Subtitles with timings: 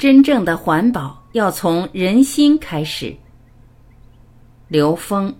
[0.00, 3.14] 真正的环保要从人心开始。
[4.66, 5.30] 刘峰。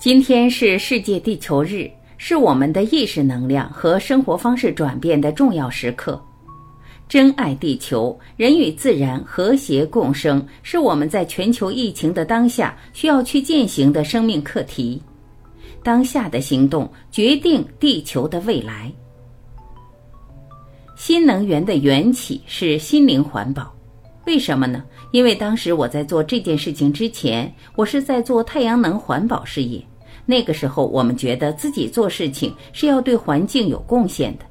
[0.00, 6.18] 今天是世界地球日，是我们的意识能量和生活方式转变的重要时刻。
[7.08, 15.00] 珍爱地球，人与自然和谐共生，是我们在全球疫情的当下需要去践行的生命课题。
[15.84, 18.92] 当下的行动决定地球的未来。
[20.96, 23.72] 新能源的缘起是心灵环保，
[24.26, 24.82] 为什么呢？
[25.12, 29.80] 因为当时我在做这件事情之前，我是在做太阳能环保事业。
[30.24, 34.44] 那个时候，我们觉得自己做事情是要对环境有贡献的。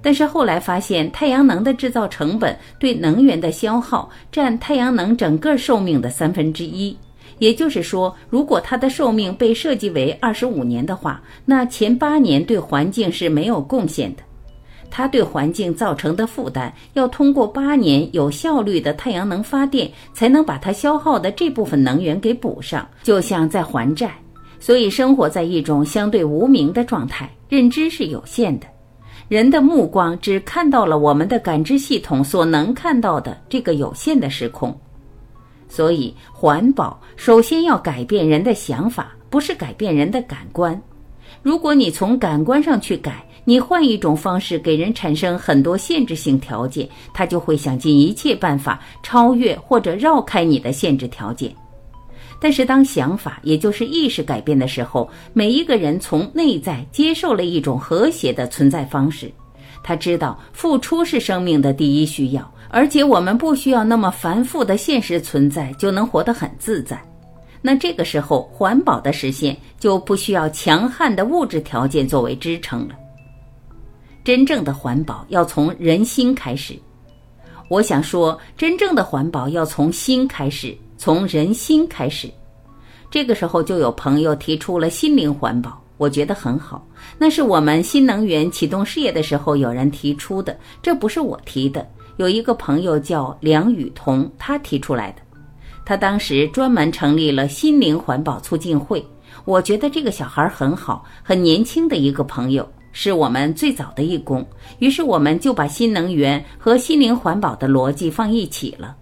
[0.00, 6.96] 但是后来发现，太阳能的制造成本对能源的消耗占太阳能整个寿命的三分之一。
[7.38, 14.22] 也就是说，如果它的寿命被设计为二十五年的话，那前八年对环境是没有贡献的。
[14.90, 24.12] 它对环境造成的负担，要通过八年有效率的太阳能发电，才能把它消耗的这部分能源给补上，就像在还债。
[24.58, 28.66] 所以，生活在一种相对无名的状态，认知是有限的。
[29.28, 34.74] 人的目光只看到了我们的感知系统所能看到的这个有限的时空，
[35.68, 40.80] 所以环保首先要改变人的想法，不是改变人的感官。
[41.42, 51.54] 如果你从感官上去改，你换一种方式给人产生很多限制性条件，他就会想尽一切办法超越或者绕开你的限制条件。
[52.40, 59.30] 但是，当想法也就是意识改变的时候，每一个人从内在接受了一种和谐的存在方式。
[59.82, 67.00] 他知道付出是生命的第一需要，而且我们不需要那么繁复的现实存在就能活得很自在。
[67.60, 72.94] 那这个时候，环保的实现就不需要强悍的物质条件作为支撑了。
[74.22, 76.78] 真正的环保要从人心开始。
[77.68, 80.76] 我想说，真正的环保要从心开始。
[80.98, 82.28] 从人心开始，
[83.08, 86.84] 这个时候就有朋友提出了心灵环保，我觉得很好。
[87.16, 91.88] 那是我们新能源启动事业的时候有人提出的，这不是我提的。
[92.16, 95.22] 有一个朋友叫梁雨桐，他提出来的。
[95.86, 99.02] 他当时专门成立了心灵环保促进会。
[99.44, 104.44] 我觉得这个小孩很好，很年轻的一个朋友，是我们最早的义工。
[104.80, 108.96] 于是我们就把新能源和心灵环保的逻辑放一起了。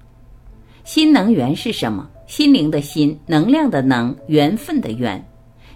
[0.86, 2.08] 新能源是什么？
[2.28, 5.20] 心灵的心，能量的能，缘分的缘。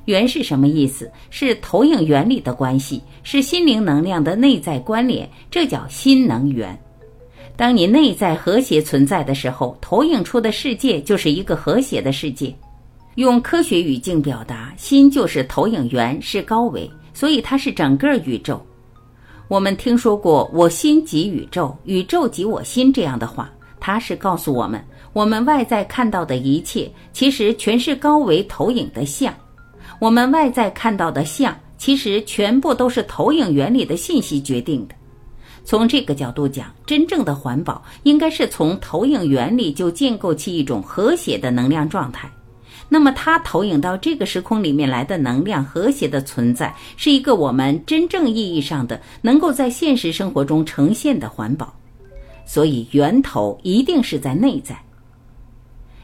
[0.04, 1.10] 缘是什么意思？
[1.31, 6.81] 是投影原理的关系，是心灵能量的内在关联，这叫新能源。
[7.56, 12.54] 当你内在和谐存在的时候，投影出的世界就是一个和谐的世界。
[13.16, 18.65] 用科学语境表达，心就是投影源，是高维，所以它是整个宇宙。
[19.49, 24.81] 我们听说过“我心即宇宙，宇宙即我心”这样的话，它是告诉我们。
[25.13, 29.33] 我们外在看到的一切，其实全是高维投影的像；
[29.99, 34.95] 我们外在看到的像，其实全部都是投影原理的信息决定的。
[35.65, 42.31] 从这个角度讲，真正的环保应该是从投影原理就建构起一种和谐的能量状态。
[42.89, 51.73] 那么，它投影到这个时空里面来的能量和谐的存在，是一个我们真正意义上的能够在现实生活中呈现的环保。
[52.53, 54.77] 所以，源头一定是在内在。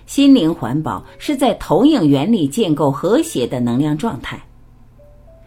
[0.07, 4.41] 心灵环保是在投影原理建构和谐的能量状态。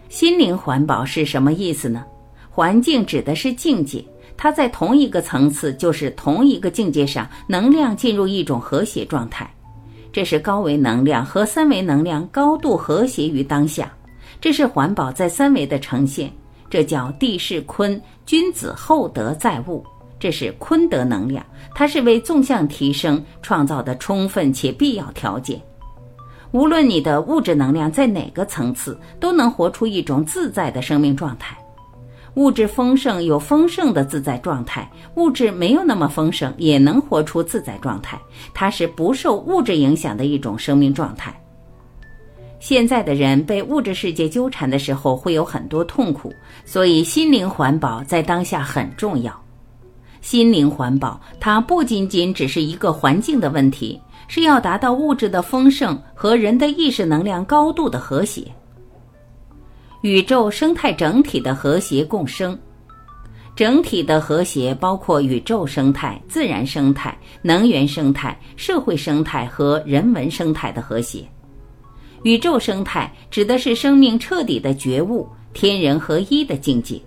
[0.10, 2.04] 心灵环保是什么意思呢？
[2.50, 4.04] 环境指的是境界，
[4.36, 9.50] 它在同一个层次，就是同一个境界上，能量进入一种和谐状态。
[10.12, 13.90] 这是高维能量和三维能量高度和谐于当下，
[14.42, 16.30] 这是环保在三维的呈现。
[16.70, 19.82] 这叫地势坤，君子厚德载物。
[20.20, 25.60] 这是坤德能量，它是为纵向提升创造的充分且必要条件。
[26.52, 31.58] 无论你的物质能量在哪个层次，都能活出一种自在的生命状态。
[32.36, 38.20] 物质丰盛有丰盛的自在状态，物质没有那么丰盛也能活出自在状态。
[38.54, 41.34] 它是不受物质影响的一种生命状态。
[42.60, 46.34] 现在的人被物质世界纠缠的时候，会有很多痛苦，
[46.66, 49.34] 所以心灵环保在当下很重要。
[50.22, 58.44] 心灵环保，它不仅仅只是一个环境的问题，是要达到物质的丰盛和人的意识能量高度的和谐，
[60.02, 62.58] 宇宙生态整体的和谐共生。
[63.56, 71.28] 整体的和谐包括宇宙生态、自然生态、能源生态、社会生态和人文生态的和谐。
[72.24, 77.02] 宇宙生态指的是生命彻底的觉悟、天人合一的境界；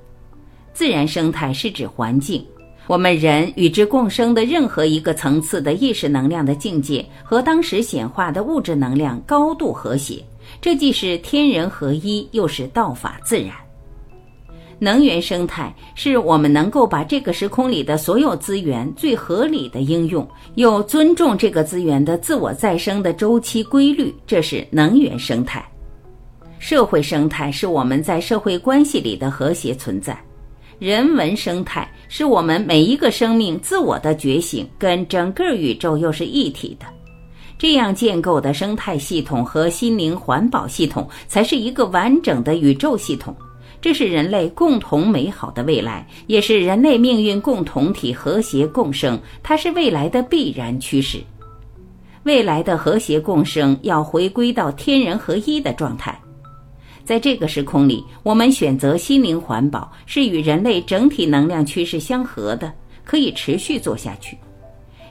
[0.75, 2.44] 自然生态是指环境，
[2.93, 10.23] 我们人与之共生的任何一个层次的意识能量的境界和当时显化的物质能量高度和谐，
[10.61, 13.53] 这既是天人合一，又是道法自然。
[14.79, 25.67] 能源生态是我们能够把这个时空里的所有资源最合理的应用，又尊重这个资源的自我再生的周期规律，这是能源生态。
[26.59, 30.15] 社会生态是我们在社会关系里的和谐存在。
[30.82, 36.87] 人文生态是我们每一个生命自我的觉醒，跟整个宇宙又是一体的。
[37.56, 43.32] 这样建构的生态系统和心灵环保系统，才是一个完整的宇宙系统。
[43.81, 49.17] 这是人类共同美好的未来，也是人类命运共同体和谐共生。
[49.40, 51.20] 它是未来的必然趋势。
[52.25, 56.20] 未来的和谐共生要回归到天人合一的状态。
[57.05, 62.73] 在这个时空里，我们选择心灵环保是与人类整体能量趋势相合的，
[63.05, 64.37] 可以持续做下去。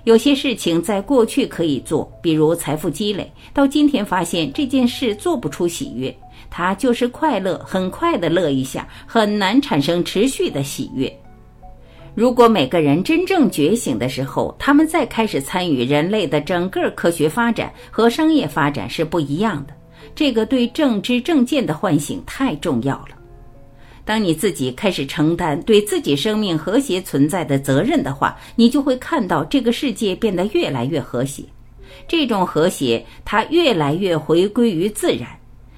[0.04, 6.16] 有些事情在过去可以做，比如财富积累，到今天发现这件事做不出喜悦。
[6.50, 11.12] 它就是快乐，很快的乐一下，很难产生持续的喜悦。
[12.14, 19.74] 如果每个人真正觉醒的时候，他们再开始参与人类的整个科学发展和商业发展是不一样的。
[20.15, 23.09] 这个对正知正见的唤醒太重要了。
[24.03, 31.44] 当你自己开始承担对自己生命和谐存在的责任的话，你就会看到这个世界变得越来越和谐。
[32.07, 35.27] 这种和谐，它越来越回归于自然。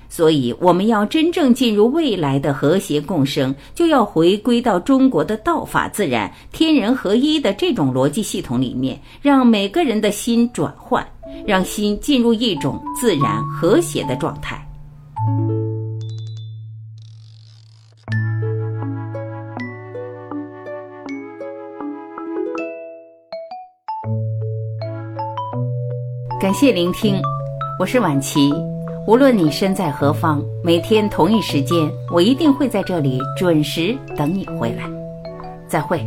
[0.07, 11.03] 所以，我们要真正进入未来的和谐共生，就要回归到中国的道法自然、天人合一的这种逻辑系统里面，让每个人的心转换，
[11.45, 14.59] 让心进入一种自然和谐的状态。
[26.41, 27.21] 感谢聆听，
[27.79, 28.53] 我是婉琪。
[29.07, 34.83] 无论你身在何方，每天同一时间，我一定会在这里准时等你回来。
[35.67, 36.05] 再会。